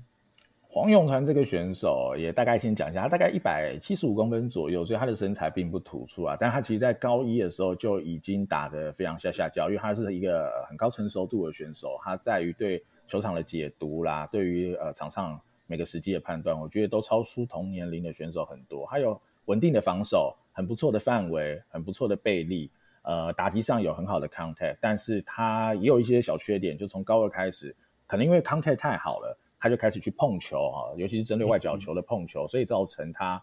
[0.67, 6.37] 黄永川这个选手也大概先讲一下，他大概一百七十五公分左右，所以他的身材并不突出啊。
[6.39, 11.97] 但他其实，在高一的时候就已经打得非常下下焦，因为他是一个很高成熟度的选手。
[12.03, 18.87] 他在于对球场的解读啦，对于呃场上每个时机的判断，我觉得都超出同年龄的选手很多。
[18.87, 22.71] 还有稳定的防守，很不错的范围，很不错的背力。
[23.03, 27.75] 呃，打击上有很好的 contact，但是他也有一些小缺点，就从高二开始，
[28.07, 33.41] 可能因为 contact 太好了，他就开始去碰球啊，尤其是针对外角球的碰球，所以造成他，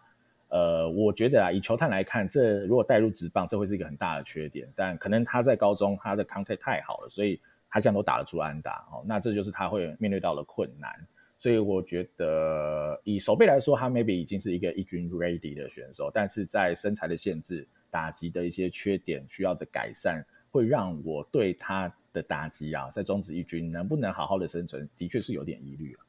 [0.49, 4.69] 呃，我觉得啊，以球探来看，这如果带入职棒，这会是一个很大的缺点。
[4.77, 10.91] 但可能他在高中他的 contact 太好了，所以他这样都打得出安打哦，那这就是他会面对到的困难。
[11.39, 17.67] 所以我觉得以守备来说，他 maybe 已经是一个一军 ready 的选手，但是在身材的限制。
[17.89, 26.01] 打击的一些缺点需要的改善，会让我对他的打击啊，在中职一军能不能好好的生存，的确是有点疑虑了。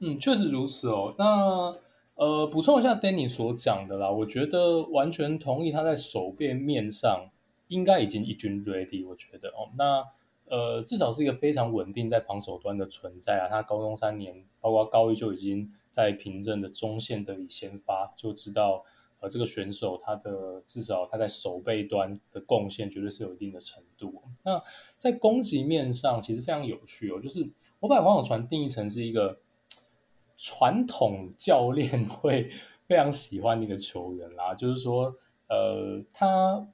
[0.00, 1.14] 嗯，确实如此哦。
[1.16, 1.74] 那
[2.16, 7.30] 呃，补充一下 Danny 所讲的啦，我觉得完全同意他在守备面上
[7.68, 9.06] 应该已经一军 ready。
[9.06, 10.04] 我觉得哦，那
[10.48, 13.48] 呃，至少是一个非常稳定在防守端的存在啊。
[13.48, 18.84] 他高中三年，包括高一就已经在平镇的中线得以先发，就知道。
[19.18, 24.22] 呃，这个选手他的至少他在守备端的贡献绝对是有一定的程度。
[24.42, 24.62] 那
[24.98, 27.48] 在攻击面上，其实非常有趣哦，就是
[27.80, 29.38] 我把黄永传定义成是一个
[30.36, 32.50] 传统教练会
[32.86, 35.16] 非常喜欢的一个球员啦，就是说，
[35.48, 36.68] 呃，他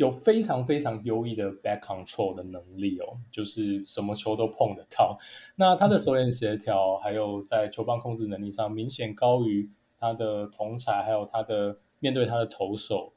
[0.00, 5.18] 有非常非常优异的 back control 的能力哦，就是什么球都碰得到。
[5.56, 9.68] 那他的手眼协调，还有在球棒控制能力上，明显高于。
[10.02, 13.12] 他的同才还有他的面对他的投手，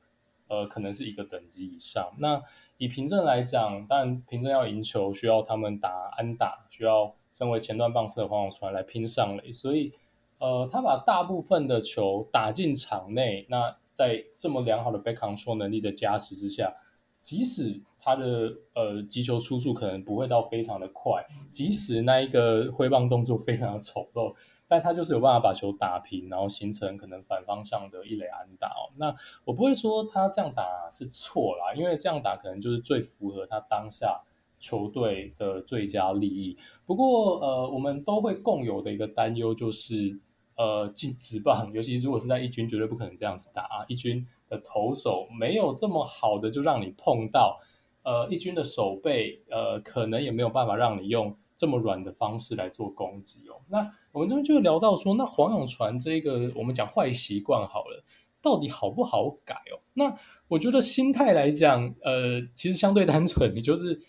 [0.49, 2.13] 呃，可能是一个等级以上。
[2.17, 2.43] 那
[2.77, 9.53] 以平镇来讲，当然平镇要赢球，需要他们打安打，需要身为前段棒次的黄永传来拼上垒。
[9.53, 9.93] 所以，
[10.39, 13.45] 呃，他把大部分的球打进场内。
[13.47, 16.75] 那在这么良好的 back control 能力的加持之下，
[17.21, 24.35] 即使他的呃击球出速可能不会到非常的快，即使那一个挥棒动作非常的丑陋。
[24.65, 28.89] 但他就是有办法把球打平，然后形成可能反方向的一垒安打哦。
[28.97, 34.23] 那我不会说他这样打是错啦，因为这样打可能就是最符合他当下
[34.59, 36.57] 球队的最佳利益。
[36.87, 40.19] 不过呃，我们都会共有的一个担忧就是，
[40.55, 43.85] 呃，进职棒，尤其如果是在一军，绝对不可能这样子打啊。
[43.87, 47.59] 一军的投手没有这么好的就让你碰到，
[48.03, 51.37] 呃，一军的守备呃，可能也没有办法让你用。
[51.55, 58.03] 这么软的方式来做攻击哦，那我们这边就聊到说，那黄永传这个我们讲坏习惯好了，
[58.41, 59.79] 到底好不好改哦？
[59.93, 60.17] 那
[60.49, 64.01] 我觉得心态来讲，呃，其实相对单纯，你就是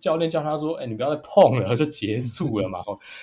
[0.00, 2.80] 教练叫他说，哎，你不要再碰了，就结束了嘛。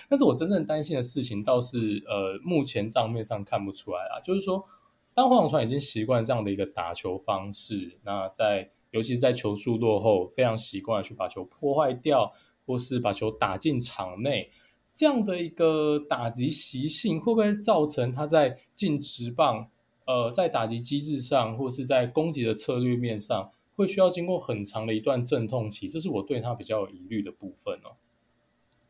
[0.10, 4.65] 但是我真正担心的事情倒是，呃，目前账面上看不出来啊，就是说，
[5.13, 12.34] 当黄永传已经习惯这样的一个打球方式，那在尤其是在球速落后，非常习惯去把球破坏掉。
[12.65, 14.52] 或是把球打进场内，
[14.93, 19.72] 这样的一个打击习性，会不会造成他在进直棒，
[20.06, 25.88] 呃，在打击机制上，或是在攻击的策略面上，会需要经过很长的一段阵痛期？
[25.88, 27.96] 这是我对他比较有疑虑的部分哦。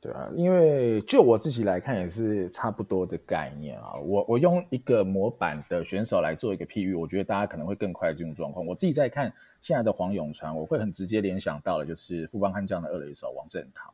[0.02, 3.94] 对啊，因为就我自己来看也是差不多的概念啊。
[3.96, 8.66] 我我用一个模板的选手来做一个譬喻，我觉得大家可能会更快进入状况。
[8.66, 13.94] 我自己在看现在的黄永传，我会很直接联想到的就是富邦悍将的二垒手王振堂。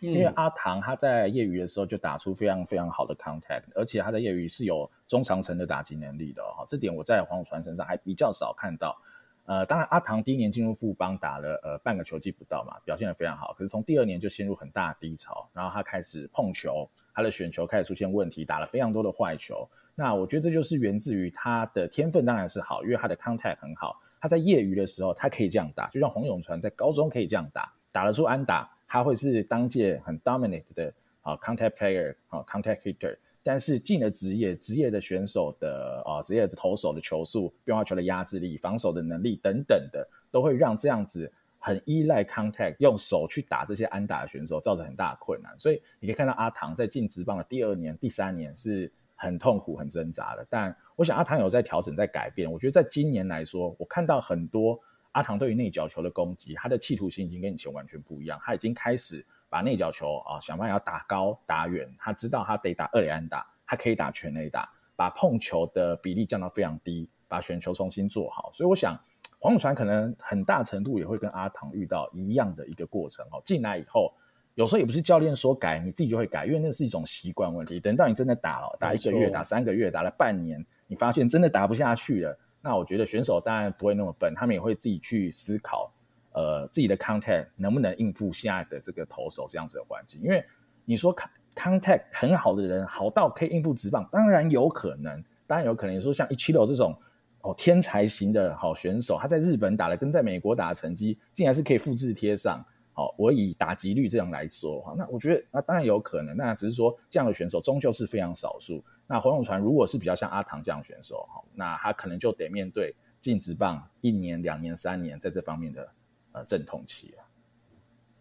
[0.00, 6.64] 因为阿唐他在业余的时候就打出非常非常好的 contact，而且他在业余是有中长程的打击能力的哈。
[6.68, 8.96] 这点我在黄永传身上还比较少看到。
[9.46, 13.52] 呃，当然阿唐第一年进入富邦打了呃半个球季不到嘛，表现得非常好。
[13.54, 19.68] 可是从第二年就陷入很大的低潮，然后他开始碰球，他的选球开始出现问题，打了非常多的坏球。
[19.94, 24.00] 那我觉得这就是源自于他的天分当然是好，因为他的 contact 很好。
[24.20, 28.70] 他在业余的时候他可以这样打，就像洪永传在高中可以这样打，打得出安打。
[28.86, 45.52] 他会是当届很 dominant 的啊 contact player 啊 contact hitter，但是进了职业，职业的选手的啊职业的投手的球速、变化球的压制力、防守的能力等等的，都会让这样子很依赖 contact 用手去打这些安打的选手造成很大的困难。
[45.58, 50.46] 所以你可以看到阿唐在进职棒的第二年、第三年是很痛苦、很挣扎的。
[50.50, 52.50] 但我想阿唐有在调整、在改变。
[52.50, 54.78] 我觉得在今年来说，我看到很多。
[55.12, 58.38] 阿唐对于内角球的攻击，他的企图心已经跟以前完全不一样。
[58.44, 61.86] 他已经开始把内角球啊想办法要打高打远。
[61.98, 68.50] 他知道他得打二垒安打，他可以打全垒打，把碰球的比例降到非常低，把选球重新做好。
[68.54, 68.98] 所以我想
[69.38, 73.42] 黄永传可能很大程度也会跟阿唐遇到一样的一个过程哦。
[73.44, 74.14] 进来以后，
[74.54, 77.80] 有时候也不是教练说改，你自己就会改，因为那是一种习惯问题。
[77.80, 82.38] 等到你真的打了，打一个月、打三个月、打了半年，你发现真的打不下去了。
[82.62, 85.90] 那我觉得选手当然不会那么笨，他们也会自己去思考，
[86.32, 90.20] 呃，自己的 contact 能不能应付现在的这个投手这样子的环境。
[90.22, 90.44] 因为
[90.84, 91.14] 你说
[91.54, 95.94] contact 很好的人，好到可以应付职棒，当然有可能，当然有可能。
[95.96, 96.96] 你说像一七六这种
[97.42, 102.64] 哦天才型的好选手，他在日本打的跟在美国打的成绩，竟然是可以复制贴上。
[102.92, 108.82] 好，我以打击率这样来说的话，那我觉得那当然有可能，那只是说这样的选手终究是非常少数。
[109.06, 115.88] 那黄永传如果是比较像阿唐这样选手哈，那他可能就得面对进职棒一年、两年、三年在这方面的
[116.32, 117.26] 呃阵痛期啊。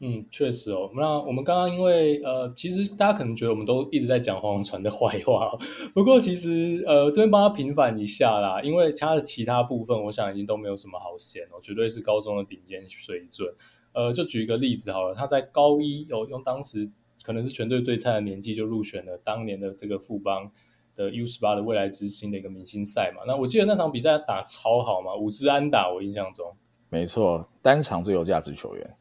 [0.02, 0.90] 嗯，确实哦。
[0.96, 5.60] 那我们刚刚因为呃，其实大家可能觉得我们都一直在讲黄永传的 坏话哦，
[5.94, 13.54] 不过其实呃这边帮他平反一下啦，因为他的其他部分我想已经都没有什么好嫌哦，绝对是高中的顶尖水准。
[13.92, 16.90] 呃，就举一个例子好了，他在高一有用当时
[17.22, 20.50] 可能是全队最菜的年纪就入选了当年的这个富邦
[20.96, 23.24] 的 U 十八的未来之星的一个明星赛嘛。
[23.28, 26.56] 那我记得那场比赛打超好嘛，五支安打，我印象中。
[26.90, 28.96] 没错，单场最有价值球员。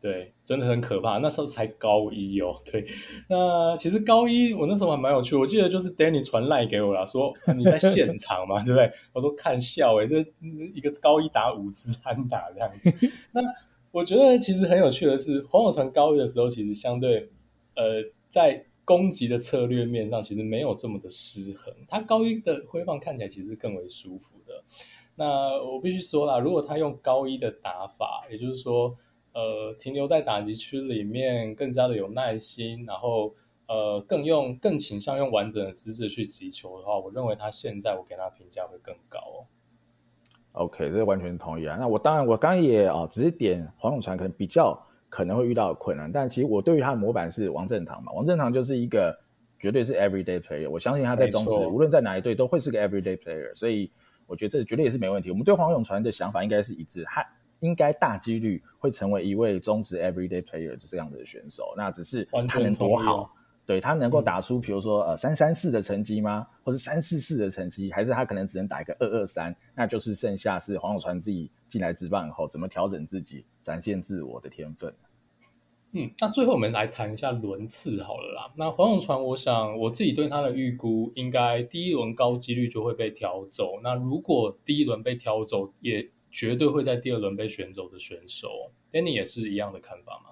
[0.00, 1.18] 对，真的很可怕。
[1.18, 2.60] 那时候才高一哦。
[2.66, 2.84] 对，
[3.28, 8.90] 那其实高一我那时候还蛮有趣，我记得就是 Danny 传赖给我了，说你在现场嘛， 对不对？
[9.12, 10.18] 我说看笑诶，这
[10.74, 12.92] 一个高一打五支安打这样子。
[13.30, 13.40] 那
[13.92, 17.30] 我觉得其实很有趣的是，黄永传高一的时候，其实相对，
[17.76, 21.72] 呃，在攻击的策略面上，其实没有这么的失衡。
[21.86, 24.64] 他高一的挥棒看起来其实更为舒服的。
[25.14, 28.96] 那我必须说啦，如果他用高一的打法，也就是说，
[29.34, 33.34] 呃，停留在打击区里面，更加的有耐心，然后，
[33.68, 39.38] 呃，更用更倾向用完整的姿势去击球的话，我认为他现在我给他评价会更高哦。
[40.52, 41.76] OK，这完全同意啊。
[41.78, 48.12] 那我当然，我刚刚也啊，只是点黄永传可能比较可能会遇到困难，但其实我对于他的模板是王振堂嘛。
[48.12, 49.18] 王振堂就是一个
[49.58, 53.90] 绝对是 everyday player，我相信他在中职无论在哪一队都会是个 everyday player，所以
[54.32, 55.30] 我觉得这绝对也是没问题。
[55.30, 57.22] 我们对黄永传的想法应该是一致，他
[57.60, 61.74] 应该大几率会成为一位中职 everyday player 就这样的选手。
[61.76, 63.30] 那只是他能多好。
[63.66, 66.46] 对，他能够打出，比如说呃三三四的成绩吗？
[66.64, 69.54] 或是三四四的成绩，还是他可能只能打一个二二三？
[69.74, 74.92] 那就是剩下是黄永传自己进来职棒以后怎么调整自己，展现自我的天分。
[75.94, 78.52] 嗯，那最后我们来谈一下轮次好了啦。
[78.56, 83.78] 那黄永传，我想我自己对他的预估，应该第一轮高几率就会被挑走。
[83.82, 88.48] 那如果第一轮被挑走，也绝对会在第二轮被选走的选手。
[88.90, 90.30] Danny 也是一样的看法吗？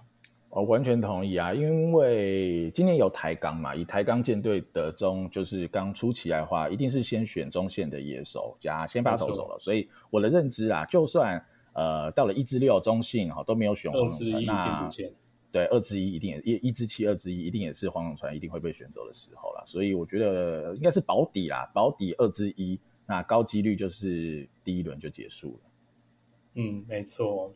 [0.49, 9.59] 我完全同意啊，因为今年有台钢嘛，以台钢舰队的中，就是刚出起来的话，一定是先选中线的野手加先发投手了。
[9.59, 11.41] 所以我的认知啊，就算
[11.75, 14.89] 呃到了一至六中信哈都没有选黄永传，那
[15.53, 19.65] 对二之一一定也一一之七二之一一定也是黄永传一定会被选走的时候了。
[19.67, 25.71] 所以我觉得应该是保底啦，保底二之一，那高几率就是第一轮就结束了。
[26.55, 27.53] 嗯，没错。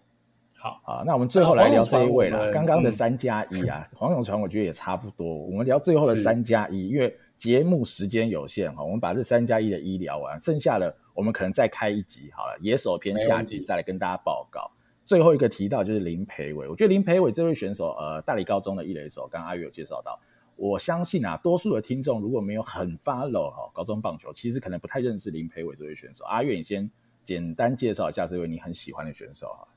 [0.56, 2.52] 好啊，那我们最后来聊这一位了。
[2.52, 5.26] 刚刚的三加一啊， 黄永传我觉得也差不多。
[5.26, 14.70] 我们聊最后的三加一，因为节目时间有限哈，我们把这三加一的一聊完，剩下的我们可能再开一集好了，野手篇下集再来跟大家报告。
[15.04, 20.18] 最后一个提到就是林培伟，我觉得林培伟这位选手，呃，大理高中的一垒手，刚刚阿月有介绍到。
[20.56, 26.24] 我相信啊，多数的听众如果没有很 follow 哈高中棒球，其实可能不太认识林培伟这位选手。
[26.26, 26.88] 阿月，你先
[27.24, 29.68] 简单介绍一下这位你很喜欢的选手哈。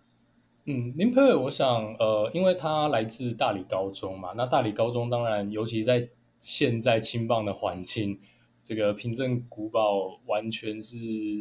[0.65, 6.07] 嗯，林培伟，我想，呃，因为他来自大理高中嘛，那大理高中当然，尤其在
[6.39, 8.19] 现在青棒的环境，
[8.67, 10.97] 这个平镇古堡完全是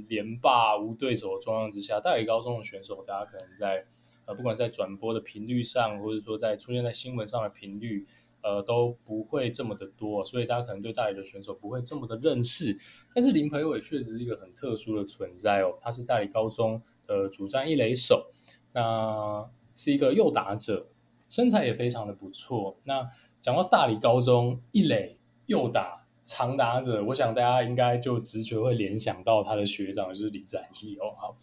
[0.09, 3.85] 连霸无对手的状况之下，大理高中的选手，大家可能在
[4.27, 8.07] 呃，不管在转播的频率上，或者说在出现在新闻上的频率，
[8.43, 12.79] 呃，都不会这么的多，所以大家可能对大理的选手不会这么的认识。
[13.12, 18.31] 但是林培伟确实是一个很特殊的存在哦，他是大理高中的主战一垒手。
[18.72, 20.87] 那是一个右打者，
[21.29, 22.77] 身材也非常的不错。
[22.85, 23.11] 那
[23.41, 31.14] 讲到大理高中一垒右打长打者，我想大家应该就直觉会联想到他的学长就是李展毅哦。
[31.16, 31.39] 好，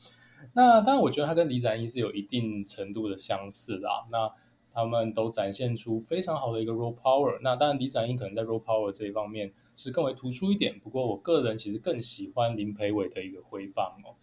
[0.51, 4.03] 那当然我觉得他跟李展毅是有一定程度的相似的啊。
[4.11, 4.29] 那
[4.73, 7.39] 他们都展现出非常好的一个 raw power。
[7.41, 10.77] 那当然李展毅可能在 raw power 这一方面是更为突出一点。
[10.79, 14.13] 不过我个人其实更喜欢林培伟的一个挥棒哦。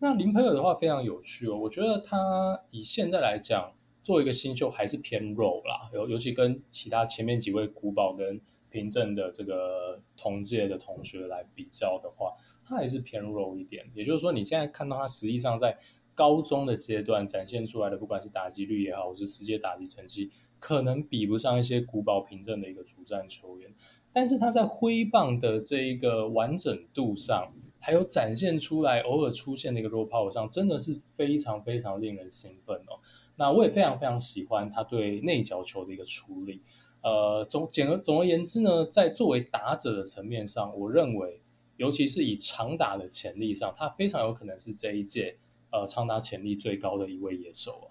[0.00, 8.40] 那林培伟的话非常有趣哦，我觉得他以现在来讲，作为一个新秀还是偏肉啦，尤尤其跟其他前面几位古堡跟
[8.70, 12.32] 平镇的这个同届的同学来比较的话，
[12.64, 13.84] 他还是偏弱一点。
[13.94, 15.76] 也就是说，你现在看到他实际上在
[16.14, 23.74] 高中的阶段展现出来的，不管是打击率也好，或是直接打击成绩，可能比不上一些古堡平镇的一个主战球员，
[24.12, 27.52] 但是他在挥棒的这一个完整度上。
[27.82, 33.00] 还有展现出来偶尔出现的一个 raw power 上，真的是非常非常令人兴奋哦。
[33.36, 36.60] 那我也非常非常喜欢他对内角球的一个处理。
[37.02, 41.40] 呃，总简而总而言之呢，在作为打者的层面上，我认为，
[41.76, 45.36] 尤其是以长打的潜力上，他非常有可能是这一届
[45.70, 47.86] 呃长打潜力最高的一位野手哦。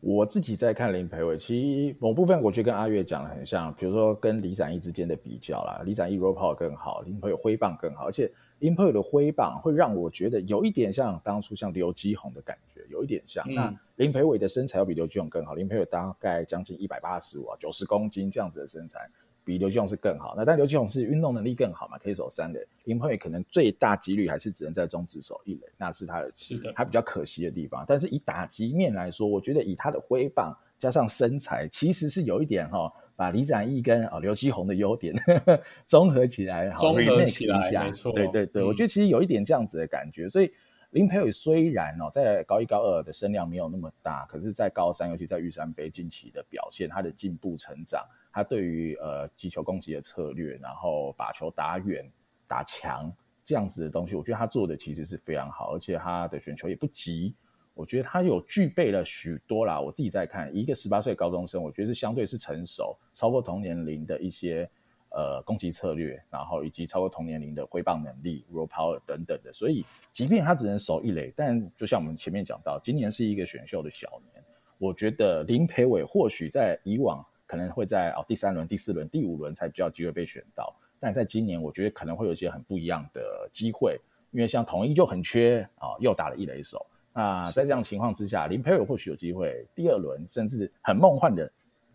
[0.00, 8.30] 我自己在看林培伟，其实某部分我觉得跟阿月讲的很像，比如说跟李展毅之间的比较啦，李展毅 raw power 更好，林培伟挥棒更好，而且。
[8.60, 13.44] 林培伟的挥棒会让我觉得有一点像当初像刘基宏的感觉，有一点像。
[13.48, 19.08] 嗯、那林培伟的身材要比刘基宏更好，林培伟大概将近一百八十五啊，九十公斤这样子的身材，
[19.44, 20.34] 比刘基宏是更好。
[20.36, 22.66] 那但刘基宏是运动能力更好嘛，可以守三垒。
[22.84, 27.84] 林培伟可能最大几率还是只能在中职守一垒，那是他的，是的，他比较可惜的地方。
[27.86, 32.92] 但是以打击面来说，我觉得以他的挥棒加上身材，其实是有一点哈。
[33.18, 40.28] 把李展毅跟啊刘基宏的优点呵 呵综合起来，好综合起来，没错，对对对，嗯、我觉得其实有一点这样子的感觉。
[40.28, 40.48] 所以
[40.90, 52.08] 林培伟虽然哦在高一高二的声量没有那么大，可是，在高三，尤其在玉山杯近期的表现，他的进步成长，他对于呃击球攻击的策略，然后把球打远、
[52.46, 53.12] 打强
[53.44, 57.34] 这样子的东西，我觉得他做的其实是非常好，而且他的选球也不急。
[57.78, 64.68] 我觉得他有具备了许多啦，我自己在看一个十八岁高中生，我觉得是相对是成熟，超过同年龄的一些
[65.10, 69.52] 呃攻击策略，然后以及超过同年龄的挥棒能力、raw power 等等的。
[69.52, 74.42] 所以，即便他只能守一垒，但就像我们前面讲到，今年是一个选秀的小年，
[74.78, 84.00] 我觉得林培伟或许在以往可能会在哦第三轮、第四轮、第五轮才比较机会被选到，但在今年，我觉得可能会有一些很不一样的机会，
[84.32, 86.84] 因为像统一就很缺啊、又打了一垒手。
[87.18, 91.50] 那在这样情况之下，林培伟或许有机会第二轮，甚至很梦幻的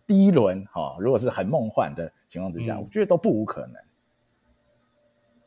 [0.06, 3.76] 第一轮，哈，如果是很梦幻的情况之下，嗯、我觉得都不无可能。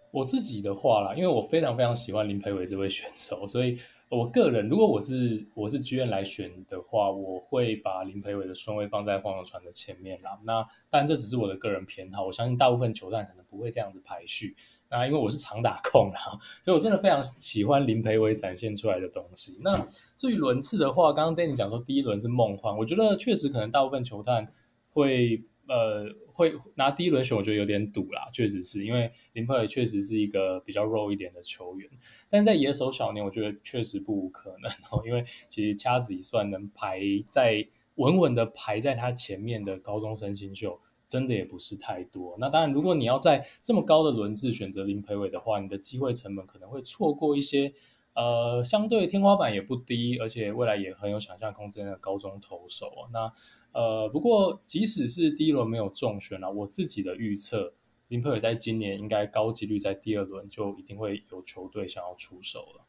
[0.09, 3.77] 我自己的话啦，因为我非常非常喜欢林培伟这位选手， 所以
[4.09, 10.39] 我个人如果我是我是剧院来选的话，我会把林培伟的顺位放在黄永传的前面啦。
[10.43, 14.55] 那当然这只是我的个人偏好，我相信大部分球探可能不会这样子排序。
[14.89, 19.57] 那因为我是长打控啦，所以我真的非常喜欢林培伟展现出来的东西。
[19.61, 24.51] 那至于轮次的话，刚刚 Danny 讲说第一轮是梦幻，我觉得确实可能大部分球探
[24.91, 28.29] 会呃会拿第一轮选，我觉得有点赌啦。
[28.31, 31.89] 确实是因为林培伟确实是一个比较肉一点的球员，
[32.29, 35.03] 但在野手小年，我觉得确实不无可能哦。
[35.05, 40.79] 因为其实掐指一算，能排在稳稳的排在他前面的高中生新秀。
[41.07, 42.35] 真的也不是太多。
[42.39, 47.73] 那当然，如果你要在这么高的轮次选择林培伟的话，你的机会成本可能会错过一些，
[48.13, 52.87] 呃，相对天花板也不低，而且未来也很有想象空间的高中投手。
[52.87, 53.31] 哦那
[53.73, 57.73] 呃，不过即使是第一轮没有中选了，我自己的预测，
[58.07, 62.83] 林培伟在今年应该高几率在第二轮就一定会有球队想要出手了。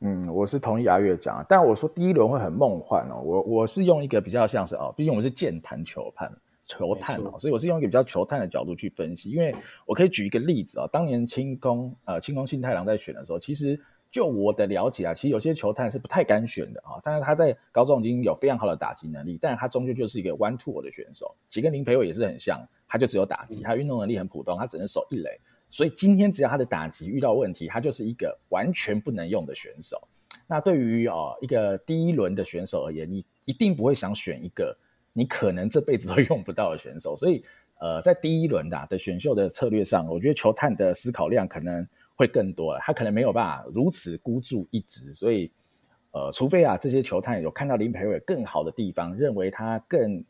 [0.00, 3.22] 嗯，我是同意阿月讲，但我说第一轮会很梦幻哦。
[3.24, 6.30] 我我是用一个比较像是哦，毕竟我是健谈球判。
[6.66, 9.54] 球探哦，所以我是用一个比较球探的角度去分析，因为
[9.86, 16.98] 我可以举一个例子啊，当年清宫呃清宫信太郎在选的时候，其实就我的了解啊，其实有些球探是不太敢选的啊。
[17.04, 25.30] 但是他在高中已经有非常好的打击能力，但是他终究就是一个 one two 的选手，其实跟林培伟也是很像，他就只有打击，他运动能力很普通，他只能守一垒。
[25.68, 30.00] 所以今天只要他的打击遇到问题，他就是一个完全不能用的选手。
[30.48, 34.76] 那对于哦一个第一轮的选手而言，你一定不会想选一个
[35.16, 37.16] 你可能这辈子都用不到的选手。
[37.16, 37.42] 所以
[37.80, 42.80] 呃，在第一轮的的选秀的策略上，我觉得球探的思考量可能会更多了。
[42.82, 45.14] 他可能没有办法如此孤注一掷。
[45.14, 45.50] 所以
[46.12, 50.22] 呃，除非啊这些球探有看到林培伟更好的地方，认为他更。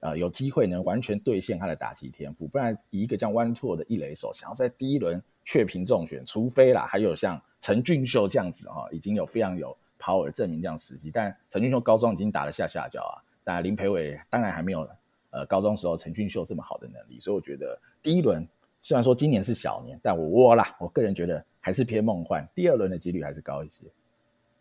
[0.00, 11.10] 呃，有机会能完全兑现他的打击天赋，不然以一个这样 one two 的一垒手，想要在第一轮确评中选，除非啦，还有像陈俊秀这样子哈、哦，已经有非常有 power 证明这样时机。
[11.10, 14.88] 但陈俊秀高中已经打了下下脚啊，但林培伟当然还没有
[15.30, 18.46] 呃高中时候陈俊秀这么好的能力，所以我觉得第一轮
[18.82, 23.84] 虽然说今年是小年，但我我啦，我个人觉得还是偏梦幻，第二轮的几率还是高一些。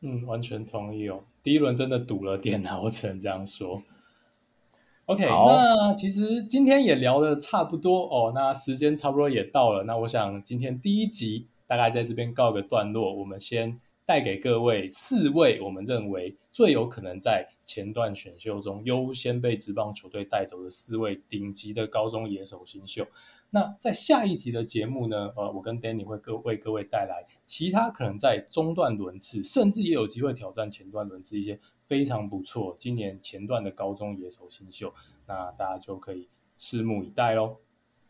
[0.01, 3.81] 嗯，完全同意哦，第一轮真的赌了点啊，我只能这样说。
[5.05, 9.83] OK，那其实今天也聊的差不多哦，那时间差不多也到了。
[9.83, 13.13] 那我想今天第一集大概在这边告个段落。
[13.13, 23.07] 我们先带给各位四位我们认为最有可能在前段选秀中优先被职棒球队带走的四位顶级的高中野手新秀。
[23.49, 31.59] 那在下一集的节目呢，呃，我跟 Danny 会各为各位带来其他可能在中段轮次，甚至也有机会挑战前段轮次一些。
[31.85, 34.91] 非常不错，今年前段的高中野手新秀，
[35.27, 37.57] 那大家就可以拭目以待喽。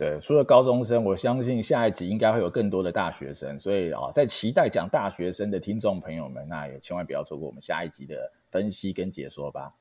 [0.03, 9.73] 对，除了高中生，我相信下一集应该会有更多的大学生，所以啊，在期待讲大学生的听众朋友们，那也千万不要错过我们下一集的分析跟解说吧。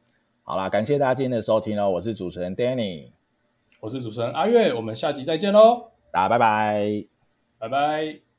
[0.44, 3.10] 好啦，感谢大家今天的收听哦，我是主持人 Danny，
[3.80, 7.04] 我是主持人阿月，我们下集再见喽，大家拜拜，
[7.58, 8.31] 拜拜。